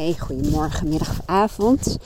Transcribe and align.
Hey, 0.00 0.16
goedemorgen, 0.18 0.88
middag 0.88 1.10
of 1.10 1.20
avond. 1.26 1.98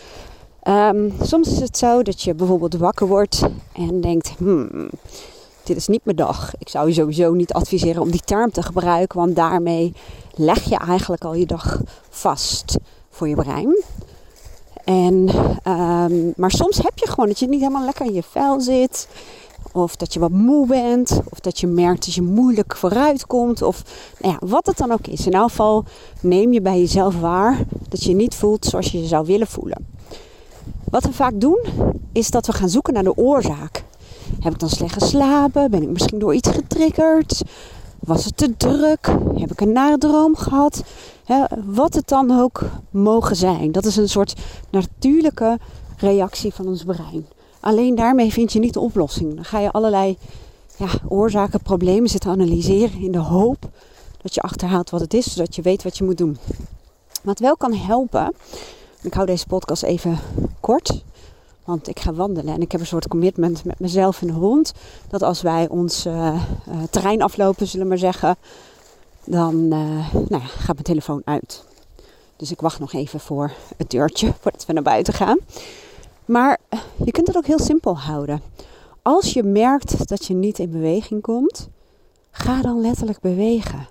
Ehm, 0.62 1.10
soms 1.22 1.48
is 1.48 1.60
het 1.60 1.76
zo 1.76 2.02
dat 2.02 2.22
je 2.22 2.34
bijvoorbeeld 2.34 2.74
wakker 2.76 3.06
wordt 3.06 3.42
en 3.72 4.00
denkt: 4.00 4.32
hmm, 4.38 4.90
dit 5.64 5.76
is 5.76 5.86
niet 5.86 6.04
mijn 6.04 6.16
dag. 6.16 6.52
Ik 6.58 6.68
zou 6.68 6.88
je 6.88 6.94
sowieso 6.94 7.32
niet 7.32 7.52
adviseren 7.52 8.02
om 8.02 8.10
die 8.10 8.20
term 8.24 8.50
te 8.50 8.62
gebruiken, 8.62 9.18
want 9.18 9.36
daarmee 9.36 9.92
leg 10.34 10.62
je 10.62 10.76
eigenlijk 10.76 11.24
al 11.24 11.34
je 11.34 11.46
dag 11.46 11.80
vast 12.08 12.76
voor 13.10 13.28
je 13.28 13.34
brein. 13.34 13.82
En, 14.84 15.28
ehm, 15.62 16.30
maar 16.36 16.50
soms 16.50 16.76
heb 16.76 16.98
je 16.98 17.08
gewoon 17.08 17.28
dat 17.28 17.38
je 17.38 17.48
niet 17.48 17.60
helemaal 17.60 17.84
lekker 17.84 18.06
in 18.06 18.14
je 18.14 18.22
vel 18.22 18.60
zit. 18.60 19.08
Of 19.74 19.96
dat 19.96 20.12
je 20.12 20.20
wat 20.20 20.30
moe 20.30 20.66
bent. 20.66 21.20
Of 21.30 21.40
dat 21.40 21.60
je 21.60 21.66
merkt 21.66 22.04
dat 22.04 22.14
je 22.14 22.22
moeilijk 22.22 22.76
vooruit 22.76 23.26
komt. 23.26 23.62
Of 23.62 23.82
nou 24.20 24.32
ja, 24.32 24.46
wat 24.46 24.66
het 24.66 24.76
dan 24.76 24.92
ook 24.92 25.06
is. 25.06 25.26
In 25.26 25.32
elk 25.32 25.48
geval 25.48 25.84
neem 26.20 26.52
je 26.52 26.60
bij 26.60 26.78
jezelf 26.78 27.20
waar 27.20 27.58
dat 27.88 28.04
je 28.04 28.14
niet 28.14 28.34
voelt 28.34 28.64
zoals 28.64 28.92
je 28.92 29.00
je 29.00 29.06
zou 29.06 29.26
willen 29.26 29.46
voelen. 29.46 29.86
Wat 30.90 31.04
we 31.04 31.12
vaak 31.12 31.40
doen, 31.40 31.58
is 32.12 32.30
dat 32.30 32.46
we 32.46 32.52
gaan 32.52 32.68
zoeken 32.68 32.94
naar 32.94 33.02
de 33.02 33.16
oorzaak. 33.16 33.84
Heb 34.40 34.52
ik 34.52 34.58
dan 34.58 34.68
slecht 34.68 34.92
geslapen? 34.92 35.70
Ben 35.70 35.82
ik 35.82 35.88
misschien 35.88 36.18
door 36.18 36.34
iets 36.34 36.48
getriggerd? 36.48 37.42
Was 37.98 38.24
het 38.24 38.36
te 38.36 38.56
druk? 38.56 39.06
Heb 39.34 39.50
ik 39.52 39.60
een 39.60 39.72
nare 39.72 39.98
droom 39.98 40.36
gehad? 40.36 40.82
wat 41.64 41.94
het 41.94 42.08
dan 42.08 42.40
ook 42.40 42.62
mogen 42.90 43.36
zijn. 43.36 43.72
Dat 43.72 43.84
is 43.84 43.96
een 43.96 44.08
soort 44.08 44.34
natuurlijke 44.70 45.58
reactie 45.96 46.54
van 46.54 46.66
ons 46.66 46.84
brein. 46.84 47.26
Alleen 47.64 47.94
daarmee 47.94 48.32
vind 48.32 48.52
je 48.52 48.58
niet 48.58 48.72
de 48.72 48.80
oplossing. 48.80 49.34
Dan 49.34 49.44
ga 49.44 49.58
je 49.58 49.70
allerlei 49.70 50.18
ja, 50.76 50.88
oorzaken, 51.08 51.60
problemen 51.60 52.10
zitten 52.10 52.30
analyseren 52.30 53.00
in 53.00 53.12
de 53.12 53.18
hoop 53.18 53.68
dat 54.22 54.34
je 54.34 54.40
achterhaalt 54.40 54.90
wat 54.90 55.00
het 55.00 55.14
is, 55.14 55.32
zodat 55.32 55.54
je 55.54 55.62
weet 55.62 55.82
wat 55.82 55.98
je 55.98 56.04
moet 56.04 56.18
doen. 56.18 56.38
Wat 57.22 57.38
wel 57.38 57.56
kan 57.56 57.74
helpen, 57.74 58.34
ik 59.02 59.14
hou 59.14 59.26
deze 59.26 59.46
podcast 59.46 59.82
even 59.82 60.18
kort, 60.60 61.02
want 61.64 61.88
ik 61.88 62.00
ga 62.00 62.12
wandelen 62.12 62.54
en 62.54 62.60
ik 62.60 62.72
heb 62.72 62.80
een 62.80 62.86
soort 62.86 63.08
commitment 63.08 63.64
met 63.64 63.78
mezelf 63.78 64.20
en 64.20 64.26
de 64.26 64.32
hond. 64.32 64.72
Dat 65.08 65.22
als 65.22 65.42
wij 65.42 65.68
ons 65.68 66.06
uh, 66.06 66.40
terrein 66.90 67.22
aflopen, 67.22 67.66
zullen 67.66 67.86
we 67.86 67.88
maar 67.88 67.98
zeggen, 67.98 68.36
dan 69.24 69.54
uh, 69.54 70.12
nou 70.12 70.26
ja, 70.28 70.38
gaat 70.38 70.74
mijn 70.74 70.82
telefoon 70.82 71.22
uit. 71.24 71.64
Dus 72.36 72.50
ik 72.50 72.60
wacht 72.60 72.78
nog 72.78 72.92
even 72.92 73.20
voor 73.20 73.52
het 73.76 73.90
deurtje 73.90 74.32
voordat 74.40 74.66
we 74.66 74.72
naar 74.72 74.82
buiten 74.82 75.14
gaan. 75.14 75.38
Maar 76.24 76.60
je 77.04 77.10
kunt 77.10 77.26
het 77.26 77.36
ook 77.36 77.46
heel 77.46 77.58
simpel 77.58 77.98
houden. 77.98 78.42
Als 79.02 79.32
je 79.32 79.42
merkt 79.42 80.08
dat 80.08 80.24
je 80.24 80.34
niet 80.34 80.58
in 80.58 80.70
beweging 80.70 81.22
komt, 81.22 81.68
ga 82.30 82.62
dan 82.62 82.80
letterlijk 82.80 83.20
bewegen. 83.20 83.88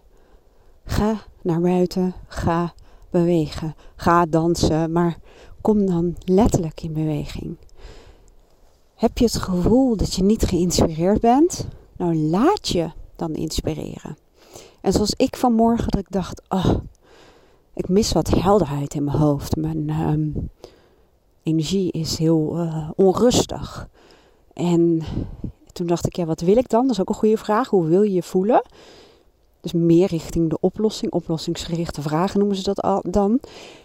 Ga 0.86 1.16
naar 1.42 1.62
buiten, 1.62 2.14
ga 2.28 2.74
bewegen, 3.10 3.76
ga 3.96 4.26
dansen, 4.26 4.92
maar 4.92 5.18
kom 5.62 5.86
dan 5.86 6.16
letterlijk 6.26 6.82
in 6.82 6.94
beweging. 6.94 7.58
Heb 8.96 9.18
je 9.18 9.26
het 9.26 9.38
gevoel 9.38 9.98
dat 9.98 10.14
je 10.14 10.24
niet 10.24 10.44
geïnspireerd 10.44 11.20
bent? 11.20 11.68
Nou, 11.98 12.16
laat 12.16 12.68
je 12.68 12.92
dan 13.16 13.34
inspireren. 13.34 14.18
En 14.82 14.94
zoals 14.94 15.14
ik 15.18 15.36
vanmorgen, 15.36 15.88
dat 15.88 16.02
ik 16.02 16.12
dacht, 16.12 16.42
oh, 16.50 16.76
ik 17.74 17.90
mis 17.90 18.12
wat 18.12 18.30
helderheid 18.30 18.94
in 18.94 19.04
mijn 19.04 19.18
hoofd. 19.18 19.56
Mijn, 19.56 19.90
ehm, 19.90 20.30
energie 21.44 21.92
is 21.92 22.18
heel 22.18 22.60
uh, 22.60 22.90
onrustig. 22.96 23.90
En 24.54 25.02
toen 25.72 25.88
dacht 25.88 26.06
ik, 26.06 26.16
ja, 26.16 26.26
wat 26.26 26.42
wil 26.42 26.58
ik 26.58 26.70
dan? 26.70 26.82
Dat 26.82 26.92
is 26.92 27.02
ook 27.02 27.10
een 27.10 27.16
goede 27.16 27.38
vraag. 27.38 27.70
Hoe 27.70 27.86
wil 27.86 28.02
je 28.02 28.14
je 28.14 28.24
voelen? 28.24 28.62
Dus 29.62 29.74
meer 29.74 30.08
richting 30.08 30.50
de 30.50 30.58
oplossing, 30.60 31.12
oplossingsgerichte 31.12 32.02
vragen 32.02 32.40
noemen 32.40 32.58
ze 32.58 32.64
dat 32.64 32.82
al 32.82 33.04
dan. 33.10 33.40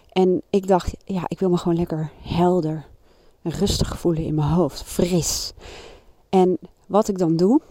En 0.09 0.41
ik 0.49 0.67
dacht, 0.67 0.95
ja, 1.05 1.23
ik 1.27 1.39
wil 1.39 1.49
me 1.49 1.57
gewoon 1.57 1.77
lekker 1.77 2.11
helder 2.21 2.85
en 3.41 3.51
rustig 3.51 3.99
voelen 3.99 4.23
in 4.23 4.35
mijn 4.35 4.49
hoofd, 4.49 4.83
fris. 4.83 5.53
En 6.29 6.57
wat 6.87 7.07
ik 7.07 7.17
dan 7.17 7.35
doe, 7.35 7.61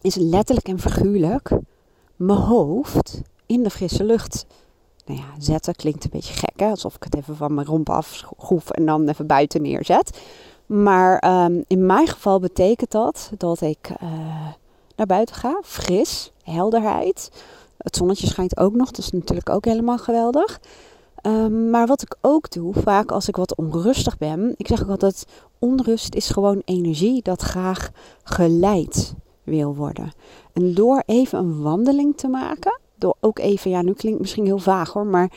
is 0.00 0.14
letterlijk 0.14 0.68
en 0.68 0.78
figuurlijk 0.78 1.58
mijn 2.16 2.38
hoofd 2.38 3.22
in 3.46 3.62
de 3.62 3.70
frisse 3.70 4.04
lucht 4.04 4.46
nou 5.06 5.20
ja, 5.20 5.26
zetten 5.38 5.74
klinkt 5.74 6.04
een 6.04 6.10
beetje 6.12 6.34
gek, 6.34 6.60
hè? 6.60 6.68
alsof 6.70 6.94
ik 6.94 7.02
het 7.02 7.16
even 7.16 7.36
van 7.36 7.54
mijn 7.54 7.66
romp 7.66 7.90
afgroef 7.90 8.70
en 8.70 8.86
dan 8.86 9.08
even 9.08 9.26
buiten 9.26 9.62
neerzet. 9.62 10.20
Maar 10.66 11.18
ehm, 11.18 11.62
in 11.66 11.86
mijn 11.86 12.06
geval 12.06 12.40
betekent 12.40 12.90
dat 12.90 13.30
dat 13.38 13.60
ik 13.60 13.90
uh, 14.02 14.08
naar 14.96 15.06
buiten 15.06 15.34
ga, 15.34 15.60
fris, 15.64 16.32
helderheid. 16.42 17.30
Het 17.78 17.96
zonnetje 17.96 18.26
schijnt 18.26 18.56
ook 18.56 18.74
nog, 18.74 18.90
dat 18.90 18.98
is 18.98 19.10
natuurlijk 19.10 19.50
ook 19.50 19.64
helemaal 19.64 19.98
geweldig. 19.98 20.60
Um, 21.22 21.70
maar 21.70 21.86
wat 21.86 22.02
ik 22.02 22.16
ook 22.20 22.50
doe, 22.50 22.74
vaak 22.74 23.10
als 23.10 23.28
ik 23.28 23.36
wat 23.36 23.56
onrustig 23.56 24.18
ben, 24.18 24.54
ik 24.56 24.66
zeg 24.66 24.82
ook 24.82 24.90
altijd, 24.90 25.26
onrust 25.58 26.14
is 26.14 26.28
gewoon 26.28 26.62
energie 26.64 27.22
dat 27.22 27.42
graag 27.42 27.90
geleid 28.22 29.14
wil 29.42 29.74
worden. 29.74 30.12
En 30.52 30.74
door 30.74 31.02
even 31.06 31.38
een 31.38 31.62
wandeling 31.62 32.16
te 32.16 32.28
maken, 32.28 32.80
door 32.98 33.16
ook 33.20 33.38
even, 33.38 33.70
ja, 33.70 33.82
nu 33.82 33.92
klinkt 33.92 34.20
misschien 34.20 34.44
heel 34.44 34.58
vaag 34.58 34.92
hoor, 34.92 35.06
maar 35.06 35.32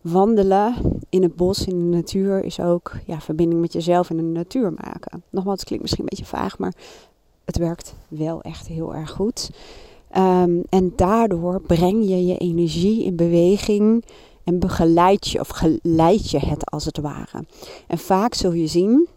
wandelen 0.00 0.74
in 1.08 1.22
het 1.22 1.36
bos, 1.36 1.66
in 1.66 1.78
de 1.78 1.96
natuur, 1.96 2.44
is 2.44 2.60
ook 2.60 2.92
ja, 3.06 3.20
verbinding 3.20 3.60
met 3.60 3.72
jezelf 3.72 4.10
en 4.10 4.16
de 4.16 4.22
natuur 4.22 4.72
maken. 4.72 5.22
Nogmaals, 5.30 5.58
het 5.58 5.66
klinkt 5.66 5.84
misschien 5.84 6.04
een 6.04 6.16
beetje 6.16 6.36
vaag, 6.36 6.58
maar 6.58 6.74
het 7.44 7.58
werkt 7.58 7.94
wel 8.08 8.42
echt 8.42 8.66
heel 8.66 8.94
erg 8.94 9.10
goed. 9.10 9.50
Um, 10.16 10.62
en 10.68 10.92
daardoor 10.96 11.60
breng 11.60 12.08
je 12.08 12.26
je 12.26 12.36
energie 12.36 13.04
in 13.04 13.16
beweging 13.16 14.04
en 14.44 14.58
begeleid 14.58 15.28
je 15.28 15.40
of 15.40 15.48
geleid 15.48 16.30
je 16.30 16.38
het 16.38 16.70
als 16.70 16.84
het 16.84 16.98
ware. 16.98 17.44
En 17.86 17.98
vaak 17.98 18.34
zul 18.34 18.52
je 18.52 18.66
zien 18.66 19.08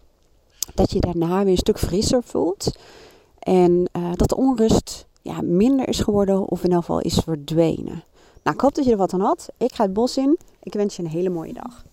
dat 0.74 0.90
je 0.90 1.00
daarna 1.00 1.42
weer 1.42 1.52
een 1.52 1.56
stuk 1.56 1.78
frisser 1.78 2.22
voelt. 2.22 2.76
En 3.38 3.88
uh, 3.96 4.10
dat 4.14 4.28
de 4.28 4.36
onrust 4.36 5.06
ja, 5.22 5.40
minder 5.42 5.88
is 5.88 6.00
geworden 6.00 6.48
of 6.48 6.64
in 6.64 6.72
elk 6.72 6.80
geval 6.80 7.00
is 7.00 7.14
verdwenen. 7.14 8.04
Nou, 8.42 8.56
ik 8.56 8.60
hoop 8.60 8.74
dat 8.74 8.84
je 8.84 8.90
er 8.90 8.96
wat 8.96 9.12
aan 9.12 9.20
had. 9.20 9.48
Ik 9.56 9.74
ga 9.74 9.84
het 9.84 9.92
bos 9.92 10.16
in. 10.16 10.38
Ik 10.62 10.72
wens 10.72 10.96
je 10.96 11.02
een 11.02 11.08
hele 11.08 11.28
mooie 11.28 11.52
dag. 11.52 11.84